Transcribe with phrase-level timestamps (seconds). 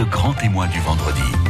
[0.00, 1.49] le grand témoin du vendredi.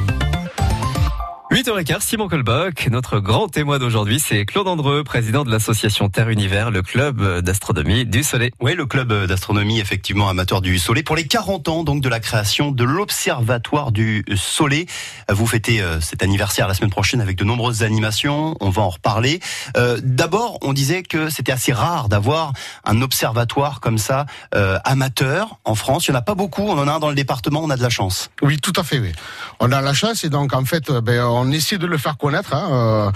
[1.51, 6.71] 8h15, Simon Colbach, notre grand témoin d'aujourd'hui, c'est Claude Andreux, président de l'association Terre Univers,
[6.71, 8.53] le club d'astronomie du Soleil.
[8.61, 11.03] Oui, le club d'astronomie, effectivement, amateur du Soleil.
[11.03, 14.87] Pour les 40 ans, donc, de la création de l'Observatoire du Soleil.
[15.29, 18.57] Vous fêtez euh, cet anniversaire la semaine prochaine avec de nombreuses animations.
[18.61, 19.41] On va en reparler.
[19.77, 22.53] Euh, D'abord, on disait que c'était assez rare d'avoir
[22.85, 26.07] un observatoire comme ça, euh, amateur, en France.
[26.07, 26.63] Il n'y en a pas beaucoup.
[26.63, 27.61] On en a un dans le département.
[27.65, 28.31] On a de la chance.
[28.41, 29.11] Oui, tout à fait, oui.
[29.59, 32.55] On a la chance et donc, en fait, ben, on essaie de le faire connaître
[32.55, 33.11] hein, euh,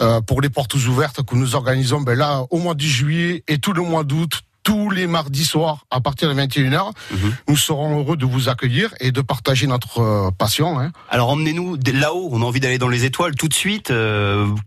[0.00, 3.58] euh, pour les portes ouvertes que nous organisons ben là au mois de juillet et
[3.58, 6.90] tout le mois d'août tous les mardis soirs à partir de 21h.
[7.12, 7.36] Mhm.
[7.48, 10.80] Nous serons heureux de vous accueillir et de partager notre euh, passion.
[10.80, 10.90] Hein.
[11.08, 13.92] Alors emmenez-nous là-haut, on a envie d'aller dans les étoiles tout de suite.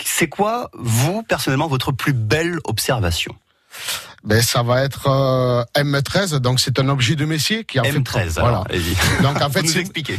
[0.03, 3.35] c'est quoi, vous, personnellement, votre plus belle observation?
[4.23, 8.33] Ben ça va être euh, M13, donc c'est un objet de Messier qui a M13.
[8.33, 8.63] Fait, voilà.
[9.23, 9.65] Donc en fait,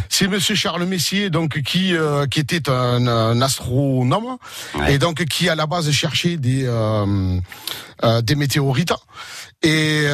[0.08, 4.38] c'est Monsieur Charles Messier, donc qui euh, qui était un, un astronome
[4.88, 7.38] et donc qui à la base cherchait des euh,
[8.02, 8.92] euh des météorites
[9.62, 10.06] et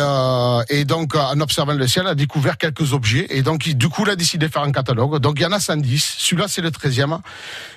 [0.69, 4.11] et donc en observant le ciel a découvert quelques objets et donc du coup il
[4.11, 5.21] a décidé de faire un catalogue.
[5.21, 6.17] Donc il y en a 110.
[6.19, 7.21] Celui-là c'est le 13e.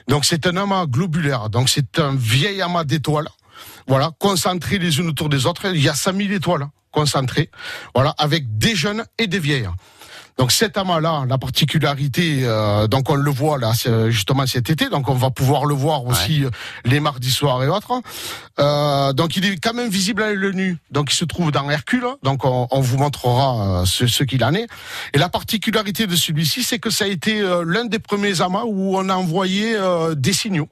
[0.08, 1.50] Donc c'est un amas globulaire.
[1.50, 3.30] Donc c'est un vieil amas d'étoiles
[3.90, 5.66] voilà, concentrées les unes autour des autres.
[5.73, 7.50] Il y a 5000 étoiles concentrées,
[7.94, 9.70] voilà, avec des jeunes et des vieilles.
[10.38, 13.73] Donc cet amas-là, la particularité, euh, donc on le voit là
[14.08, 16.50] justement cet été, donc on va pouvoir le voir aussi euh,
[16.86, 17.92] les mardis soirs et autres.
[18.58, 21.70] Euh, donc il est quand même visible à l'œil nu, donc il se trouve dans
[21.70, 24.67] Hercule, donc on, vous montrera ce, ce qu'il en est.
[25.14, 28.98] Et la particularité de celui-ci, c'est que ça a été l'un des premiers amas où
[28.98, 29.78] on a envoyé
[30.16, 30.70] des signaux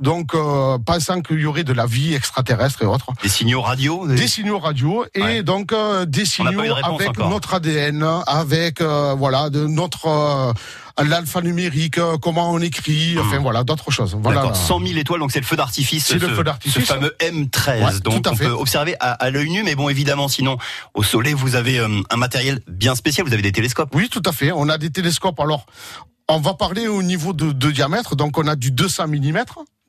[0.00, 3.06] donc euh, pensant qu'il y aurait de la vie extraterrestre et autres.
[3.22, 8.80] Des signaux radio Des, signaux radio et donc euh, des signaux avec notre ADN, avec
[8.80, 13.42] euh, voilà de notre euh, l'alpha numérique, comment on écrit, enfin hmm.
[13.42, 14.16] voilà, d'autres choses.
[14.20, 14.52] Voilà.
[14.52, 16.06] 100 000 étoiles, donc c'est le feu d'artifice.
[16.06, 16.82] C'est le feu d'artifice.
[16.82, 18.00] Ce fameux M13.
[18.00, 20.56] donc on peut observer à, à l'œil nu, mais bon, évidemment, sinon,
[20.94, 23.90] au soleil, vous avez un matériel bien spécial, vous avez des télescopes.
[23.94, 24.52] Oui, tout à fait.
[24.52, 25.38] On a des télescopes.
[25.40, 25.66] Alors,
[26.28, 29.44] on va parler au niveau de, de diamètre, donc on a du 200 mm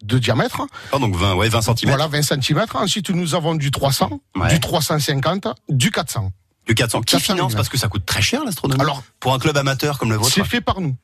[0.05, 0.61] de diamètre.
[0.91, 1.75] Oh, donc 20, ouais, 20 cm.
[1.85, 2.65] Voilà, 20 cm.
[2.73, 6.31] Ensuite, nous avons du 300, du 350, du 400.
[6.67, 7.01] Du 400.
[7.01, 8.81] Qui finance Parce que ça coûte très cher l'astronomie?
[8.81, 10.33] Alors, pour un club amateur comme le vôtre?
[10.33, 10.95] C'est fait par nous.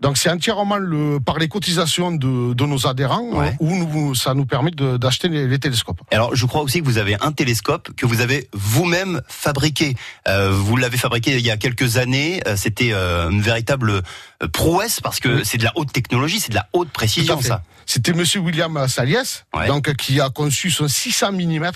[0.00, 3.28] Donc c'est entièrement le, par les cotisations de, de nos adhérents
[3.60, 6.00] où nous, ça nous permet d'acheter les, télescopes.
[6.10, 9.94] Alors je crois aussi que vous avez un télescope que vous avez vous-même fabriqué.
[10.26, 12.40] Euh, vous l'avez fabriqué il y a quelques années.
[12.46, 16.50] Euh, c'était euh, une véritable euh, prouesse parce que c'est de la haute technologie, c'est
[16.50, 17.62] de la haute précision ça.
[17.84, 21.70] C'était Monsieur William Saliès, donc qui a conçu son 600 mm.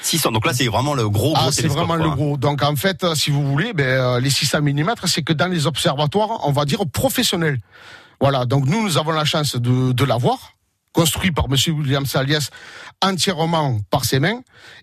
[0.00, 0.30] 600.
[0.30, 2.36] Donc là, c'est vraiment le gros, gros ah, c'est vraiment le gros.
[2.36, 6.46] Donc en fait, si vous voulez, ben, les 600 mm, c'est que dans les observatoires,
[6.46, 7.58] on va dire professionnels.
[8.20, 8.44] Voilà.
[8.46, 10.52] Donc nous, nous avons la chance de, de l'avoir
[10.92, 12.48] construit par Monsieur William Salias
[13.02, 14.40] entièrement par ses mains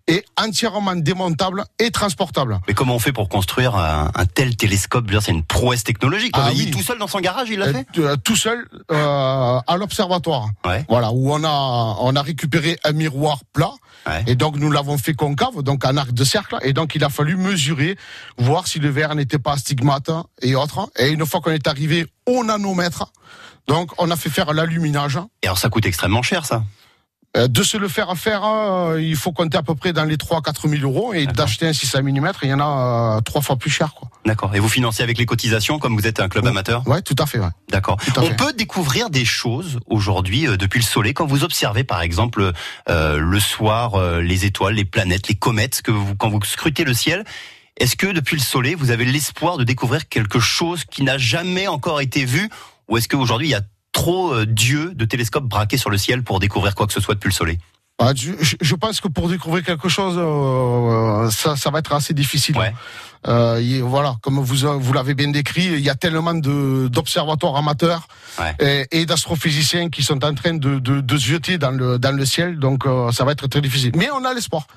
[0.07, 2.59] et entièrement démontable et transportable.
[2.67, 5.09] Mais comment on fait pour construire un, tel télescope?
[5.21, 6.35] C'est une prouesse technologique.
[6.37, 7.87] Ah, il est tout seul dans son garage, il l'a euh, fait?
[7.97, 10.49] euh, Tout seul euh, à l'observatoire.
[10.87, 13.71] Voilà, où on a on a récupéré un miroir plat
[14.27, 16.57] et donc nous l'avons fait concave, donc en arc de cercle.
[16.61, 17.97] Et donc il a fallu mesurer,
[18.37, 20.11] voir si le verre n'était pas stigmate
[20.43, 20.91] et autres.
[20.99, 23.11] Et une fois qu'on est arrivé au nanomètre,
[23.67, 25.19] donc, on a fait faire l'aluminage.
[25.41, 26.63] Et alors, ça coûte extrêmement cher, ça
[27.35, 30.17] euh, de se le faire faire, euh, il faut compter à peu près dans les
[30.17, 33.41] 3 4 000 euros et d'acheter un 600 mm, il y en a euh, trois
[33.41, 33.95] fois plus cher.
[33.95, 34.07] quoi.
[34.23, 34.53] D'accord.
[34.53, 36.87] Et vous financez avec les cotisations comme vous êtes un club amateur?
[36.87, 37.39] Ouais, tout à fait.
[37.39, 37.49] Ouais.
[37.71, 37.97] D'accord.
[38.17, 42.51] On peut découvrir des choses aujourd'hui depuis le soleil quand vous observez par exemple
[42.87, 47.25] le soir les étoiles, les planètes, les comètes, que vous, quand vous scrutez le ciel.
[47.77, 51.67] Est-ce que depuis le soleil, vous avez l'espoir de découvrir quelque chose qui n'a jamais
[51.67, 52.49] encore été vu
[52.87, 53.61] ou est-ce qu'aujourd'hui, il y a
[53.91, 57.15] trop euh, d'yeux, de télescopes braqués sur le ciel pour découvrir quoi que ce soit
[57.15, 57.57] depuis le Soleil?
[57.99, 62.57] Ah, je, pense que pour découvrir quelque chose, euh, ça, ça va être assez difficile.
[62.57, 62.73] Ouais.
[63.27, 68.07] Euh, voilà, comme vous vous l'avez bien décrit, il y a tellement de d'observatoires amateurs
[68.59, 72.15] et, et d'astrophysiciens qui sont en train de, de, de, se jeter dans le dans
[72.15, 73.91] le ciel, donc euh, ça va être très difficile.
[73.95, 74.67] Mais on a l'espoir.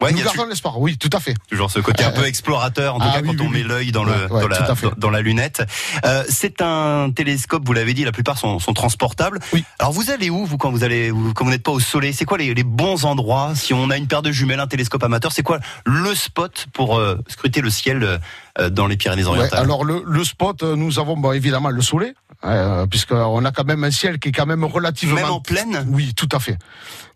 [0.00, 1.34] Ouais, Nous gardons l'espoir, oui, tout à fait.
[1.48, 4.04] Toujours ce côté un peu explorateur, en tout ah cas quand on met l'œil dans,
[4.04, 5.62] le, dans, la, dans, la lunette.
[6.06, 9.40] Euh, c'est un télescope, vous l'avez dit, la plupart sont, sont transportables.
[9.52, 9.62] Oui.
[9.78, 12.24] Alors vous allez où, vous, quand vous allez, quand vous n'êtes pas au soleil C'est
[12.24, 13.52] quoi les, les, bons endroits?
[13.54, 16.98] Si on a une paire de jumelles, un télescope amateur, c'est quoi le spot pour
[16.98, 18.20] euh, scruter le ciel
[18.58, 22.14] euh, dans les Pyrénées-Orientales Alors le, le, spot, euh, nous avons bon, évidemment le soleil,
[22.44, 25.16] euh, puisqu'on a quand même un ciel qui est quand même relativement...
[25.16, 26.58] Même en pleine Oui, tout à fait.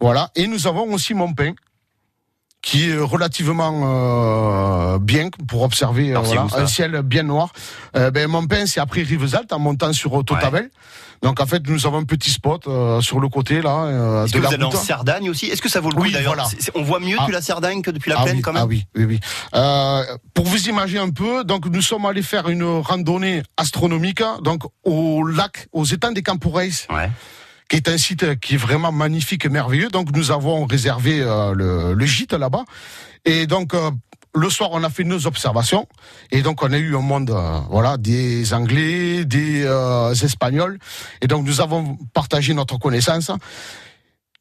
[0.00, 0.30] Voilà.
[0.36, 1.54] Et nous avons aussi Montpain
[2.64, 7.52] qui est relativement bien pour observer un ciel bien noir.
[7.92, 10.70] ben, mon pain, c'est après Rivesaltes, en montant sur Totavel.
[11.24, 13.84] Donc en fait, nous avons un petit spot euh, sur le côté là.
[13.84, 15.46] Euh, de que la vous en Cerdagne aussi?
[15.46, 16.36] Est-ce que ça vaut le coup d'ailleurs
[16.74, 17.32] On voit mieux depuis ah.
[17.32, 18.62] la Cerdagne que depuis la ah plaine quand même?
[18.62, 19.20] Ah oui, oui, oui.
[19.54, 24.64] Euh, pour vous imaginer un peu, donc nous sommes allés faire une randonnée astronomique donc
[24.84, 26.72] au lac, aux étangs des Camporeis.
[26.90, 27.10] Ouais
[27.68, 29.88] qui est un site qui est vraiment magnifique et merveilleux.
[29.88, 31.54] Donc nous avons réservé euh,
[31.94, 32.64] le, gîte là-bas.
[33.24, 33.90] Et donc euh,
[34.34, 35.88] le soir, on a fait nos observations
[36.30, 39.64] et donc on a eu un monde, euh, voilà, des Anglais, des
[40.22, 40.78] Espagnols,
[41.20, 43.30] et donc nous avons partagé notre connaissance.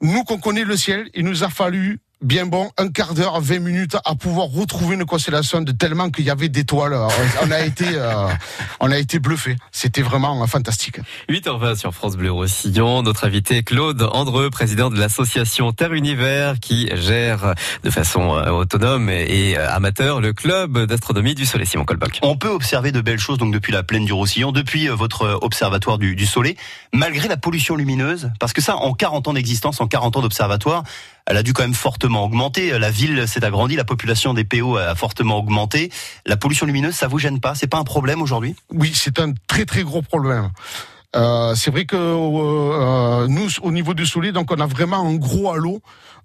[0.02, 3.60] Nous qu'on connaît le ciel, il nous a fallu bien bon, un quart d'heure, 20
[3.60, 6.98] minutes à pouvoir retrouver une constellation de tellement qu'il y avait d'étoiles.
[7.44, 8.28] On a été, euh,
[8.80, 9.58] on a été bluffé.
[9.72, 11.00] C'était vraiment fantastique.
[11.30, 13.04] 8h20 sur France Bleu Roussillon.
[13.04, 17.54] Notre invité Claude Andreux, président de l'association Terre Univers, qui gère
[17.84, 22.20] de façon euh, autonome et euh, amateur le club d'astronomie du Soleil Simon Colbach.
[22.22, 25.98] On peut observer de belles choses donc depuis la plaine du Roussillon, depuis votre observatoire
[25.98, 26.56] du, du Soleil,
[26.94, 30.84] malgré la pollution lumineuse, parce que ça, en 40 ans d'existence, en 40 ans d'observatoire,
[31.26, 32.78] elle a dû quand même fortement augmenter.
[32.78, 35.92] La ville s'est agrandie, la population des PO a fortement augmenté.
[36.26, 37.56] La pollution lumineuse, ça vous gêne pas?
[37.56, 38.56] C'est pas un problème aujourd'hui?
[38.72, 40.50] Oui, c'est un très très gros problème.
[41.16, 45.16] Euh, c'est vrai que euh, nous, au niveau du soleil, donc on a vraiment un
[45.16, 45.80] gros halo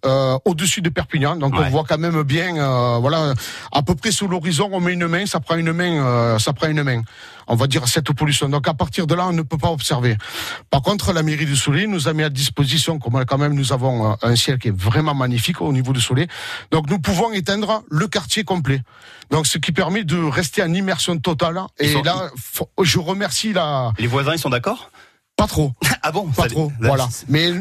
[0.07, 1.37] euh, au-dessus de Perpignan.
[1.37, 3.35] Donc on voit quand même bien, voilà,
[3.73, 6.69] à peu près sous l'horizon, on met une main, ça prend une main, ça prend
[6.69, 7.03] une main.
[7.49, 8.49] On va dire cette pollution.
[8.49, 10.17] Donc à partir de là, on ne peut pas observer.
[10.71, 13.73] Par contre, la mairie du Soleil nous a mis à disposition, comme quand même nous
[13.73, 16.29] avons un ciel qui est vraiment magnifique au niveau du Soleil.
[16.71, 18.83] Donc nous pouvons éteindre le quartier complet.
[19.31, 21.61] Donc ce qui permet de rester en immersion totale.
[21.79, 22.31] Et là,
[22.83, 23.93] je remercie la.
[23.99, 24.91] Les voisins, ils sont d'accord?
[25.37, 25.73] Pas trop.
[26.03, 26.73] ah bon Pas trop.
[26.81, 27.09] Voilà.
[27.29, 27.53] Mais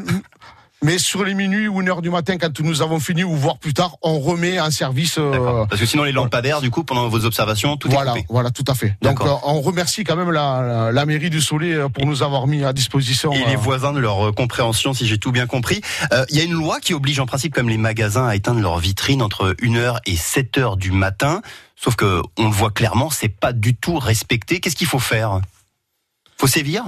[0.84, 3.58] mais sur les minuit ou une heure du matin, quand nous avons fini ou voire
[3.58, 5.16] plus tard, on remet en service.
[5.18, 8.26] Euh, Parce que sinon les lampadaires, du coup, pendant vos observations, tout voilà, est coupé.
[8.30, 8.96] Voilà, tout à fait.
[9.02, 12.46] Donc euh, on remercie quand même la, la, mairie du Soleil euh, pour nous avoir
[12.46, 13.34] mis à disposition.
[13.34, 15.82] Et les voisins de leur compréhension, si j'ai tout bien compris.
[16.30, 18.78] Il y a une loi qui oblige en principe, comme les magasins, à éteindre leurs
[18.78, 21.42] vitrines entre 1h et 7h du matin.
[21.76, 24.60] Sauf que on le voit clairement, c'est pas du tout respecté.
[24.60, 25.42] Qu'est-ce qu'il faut faire?
[26.38, 26.84] Faut sévir?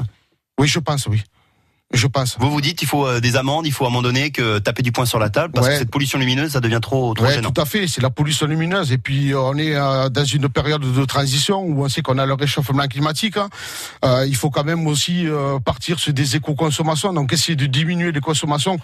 [0.60, 1.24] Oui, je pense, oui
[1.92, 2.38] je passe.
[2.40, 4.60] Vous vous dites il faut euh, des amendes, il faut à un moment donné que
[4.60, 7.26] taper du poing sur la table parce que cette pollution lumineuse ça devient trop trop
[7.26, 10.24] ouais, Tout à fait, c'est la pollution lumineuse et puis euh, on est euh, dans
[10.24, 13.38] une période de transition où on sait qu'on a le réchauffement climatique.
[13.38, 13.50] Hein.
[14.26, 15.28] il faut quand même aussi
[15.66, 18.78] partir sur des éco-consommations, donc essayer de diminuer les consommations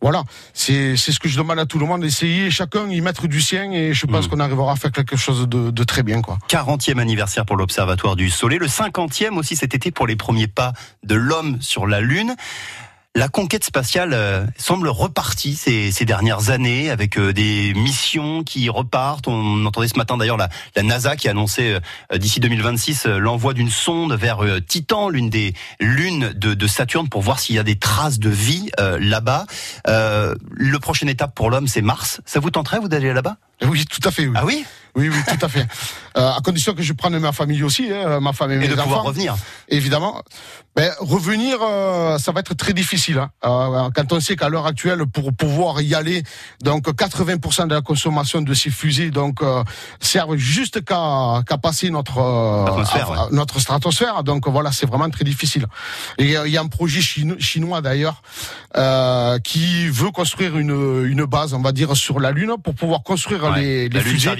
[0.00, 0.24] voilà,
[0.54, 3.70] c'est ce que je demande à tout le monde, d'essayer chacun y mettre du sien
[3.72, 4.30] et je pense mm.
[4.30, 6.22] qu'on arrivera à faire quelque chose de, de très bien.
[6.22, 6.38] quoi.
[6.48, 10.72] 40e anniversaire pour l'Observatoire du Soleil, le 50e aussi cet été pour les premiers pas
[11.04, 12.34] de l'homme sur la Lune.
[13.16, 18.68] La conquête spatiale euh, semble repartie ces, ces, dernières années avec euh, des missions qui
[18.68, 19.26] repartent.
[19.26, 21.80] On entendait ce matin d'ailleurs la, la, NASA qui annonçait
[22.12, 27.22] euh, d'ici 2026 l'envoi d'une sonde vers Titan, l'une des lunes de, de, Saturne, pour
[27.22, 29.46] voir s'il y a des traces de vie là-bas.
[29.86, 32.20] le prochaine étape pour l'homme, c'est Mars.
[32.26, 33.38] Ça vous tenterait vous d'aller là-bas?
[33.62, 34.26] Oui, tout à fait.
[34.26, 34.34] Oui.
[34.36, 34.64] Ah oui?
[34.96, 35.66] Oui, oui, tout à fait.
[36.16, 38.68] Euh, à condition que je prenne ma famille aussi, hein, ma femme et, mes et
[38.68, 39.36] de pouvoir revenir.
[39.68, 40.24] Évidemment.
[40.74, 42.99] Ben, revenir, euh, ça va être très difficile.
[43.08, 43.30] Hein.
[43.44, 46.22] Euh, quand on sait qu'à l'heure actuelle, pour pouvoir y aller,
[46.62, 49.62] donc 80% de la consommation de ces fusées donc euh,
[50.00, 54.24] servent juste qu'à passer notre stratosphère, notre stratosphère.
[54.24, 55.66] Donc voilà, c'est vraiment très difficile.
[56.18, 58.22] Et il y a un projet chinois d'ailleurs
[59.42, 60.70] qui veut construire une
[61.04, 64.30] une base, on va dire, sur la Lune pour pouvoir construire les, les fusées.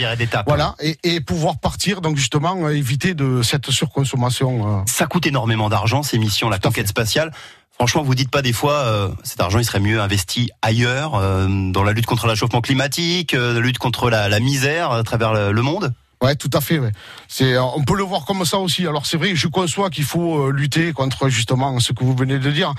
[0.47, 4.85] Voilà, et, et, pouvoir partir, donc justement, éviter de cette surconsommation.
[4.87, 7.33] Ça coûte énormément d'argent, ces missions, la conquête spatiale.
[7.80, 11.46] Franchement, vous dites pas des fois, euh, cet argent, il serait mieux investi ailleurs, euh,
[11.49, 15.02] dans la lutte contre le réchauffement climatique, euh, la lutte contre la, la misère à
[15.02, 15.90] travers le, monde?
[16.20, 16.78] Ouais, tout à fait.
[16.78, 16.92] Ouais.
[17.26, 18.87] C'est, on peut le voir comme ça aussi.
[18.87, 22.50] Alors c'est vrai, je conçois qu'il faut lutter contre justement ce que vous venez de
[22.50, 22.75] dire,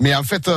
[0.00, 0.48] mais en fait,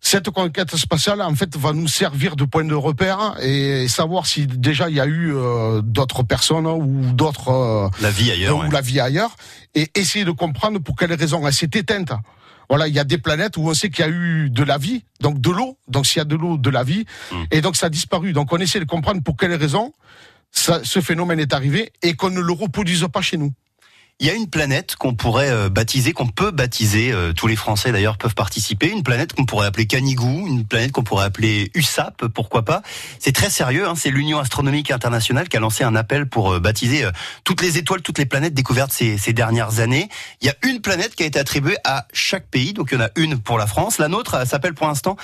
[0.00, 4.46] cette conquête spatiale, en fait, va nous servir de point de repère et savoir si
[4.46, 8.70] déjà il y a eu euh, d'autres personnes ou d'autres euh, la vie ailleurs, ou
[8.70, 9.36] la vie ailleurs,
[9.74, 12.12] et essayer de comprendre pour quelles raisons elle s'est éteinte.
[12.70, 14.78] Voilà, il y a des planètes où on sait qu'il y a eu de la
[14.78, 15.76] vie, donc de l'eau.
[15.88, 17.44] Donc s'il y a de l'eau, de la vie, hmm.
[17.50, 18.32] et donc ça a disparu.
[18.32, 19.92] Donc on essaie de comprendre pour quelles raisons
[20.52, 23.52] ça, ce phénomène est arrivé et qu'on ne le reproduise pas chez nous.
[24.22, 27.56] Il y a une planète qu'on pourrait euh, baptiser, qu'on peut baptiser, euh, tous les
[27.56, 31.70] Français d'ailleurs peuvent participer, une planète qu'on pourrait appeler Canigou, une planète qu'on pourrait appeler
[31.74, 32.82] USAP, pourquoi pas.
[33.18, 36.60] C'est très sérieux, hein, c'est l'Union astronomique internationale qui a lancé un appel pour euh,
[36.60, 37.08] baptiser
[37.44, 40.10] toutes les étoiles, toutes les planètes découvertes ces, ces dernières années.
[40.42, 42.98] Il y a une planète qui a été attribuée à chaque pays, donc il y
[42.98, 43.96] en a une pour la France.
[43.96, 45.16] La nôtre s'appelle pour l'instant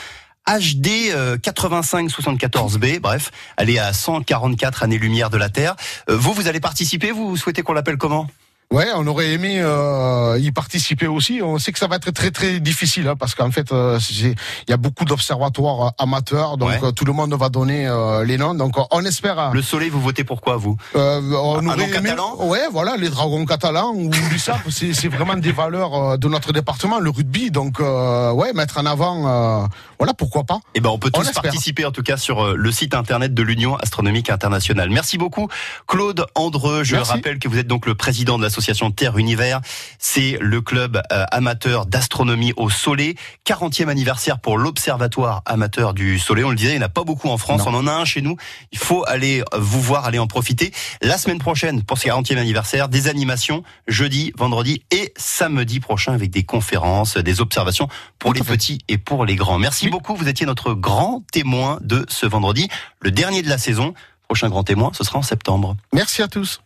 [0.46, 1.12] HD
[1.44, 3.00] 8574B.
[3.00, 5.76] Bref, elle est à 144 années-lumière de la Terre.
[6.08, 7.10] vous, vous allez participer?
[7.10, 8.26] Vous souhaitez qu'on l'appelle comment?
[8.72, 11.40] Ouais, on aurait aimé euh, y participer aussi.
[11.40, 14.34] On sait que ça va être très très difficile hein, parce qu'en fait, euh, il
[14.68, 17.88] y a beaucoup d'observatoires euh, amateurs, donc tout le monde va donner
[18.24, 18.54] les noms.
[18.54, 19.52] Donc on espère.
[19.52, 20.76] Le Soleil, vous votez pour quoi vous?
[20.94, 21.92] On aurait aimé.
[21.92, 22.36] Catalan?
[22.40, 27.10] Ouais, voilà, les dragons catalans ou l'USAP, c'est vraiment des valeurs de notre département, le
[27.10, 27.52] rugby.
[27.52, 29.68] Donc ouais, mettre en avant,
[29.98, 30.58] voilà, pourquoi pas.
[30.74, 33.76] Eh ben, on peut tous participer en tout cas sur le site internet de l'Union
[33.76, 34.90] astronomique internationale.
[34.90, 35.46] Merci beaucoup,
[35.86, 36.82] Claude Andreux.
[36.82, 39.60] Je rappelle que vous êtes donc le président de la l'association Terre Univers.
[39.98, 43.14] C'est le club euh, amateur d'astronomie au Soleil.
[43.44, 46.44] 40e anniversaire pour l'Observatoire amateur du Soleil.
[46.44, 47.62] On le disait, il n'y en a pas beaucoup en France.
[47.66, 48.36] On en a un chez nous.
[48.72, 50.72] Il faut aller euh, vous voir, aller en profiter.
[51.02, 56.30] La semaine prochaine, pour ce 40e anniversaire, des animations jeudi, vendredi et samedi prochain avec
[56.30, 59.58] des conférences, des observations pour les petits et pour les grands.
[59.58, 60.16] Merci beaucoup.
[60.16, 62.68] Vous étiez notre grand témoin de ce vendredi,
[63.00, 63.92] le dernier de la saison.
[64.28, 65.76] Prochain grand témoin, ce sera en septembre.
[65.92, 66.60] Merci à tous.